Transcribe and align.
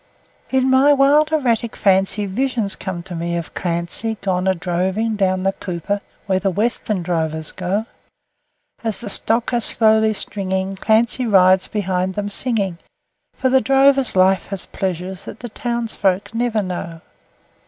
In 0.49 0.67
my 0.67 0.91
wild 0.93 1.31
erratic 1.31 1.75
fancy 1.75 2.25
visions 2.25 2.75
come 2.75 3.03
to 3.03 3.13
me 3.13 3.37
of 3.37 3.53
Clancy 3.53 4.17
Gone 4.21 4.47
a 4.47 4.55
droving 4.55 5.15
'down 5.15 5.43
the 5.43 5.51
Cooper' 5.51 6.01
where 6.25 6.39
the 6.39 6.49
Western 6.49 7.03
drovers 7.03 7.51
go; 7.51 7.85
As 8.83 9.01
the 9.01 9.11
stock 9.11 9.53
are 9.53 9.59
slowly 9.61 10.13
stringing, 10.13 10.75
Clancy 10.75 11.27
rides 11.27 11.67
behind 11.67 12.15
them 12.15 12.29
singing, 12.29 12.79
For 13.35 13.49
the 13.51 13.61
drover's 13.61 14.15
life 14.15 14.47
has 14.47 14.65
pleasures 14.65 15.25
that 15.25 15.41
the 15.41 15.49
townsfolk 15.49 16.33
never 16.33 16.63
know. 16.63 17.01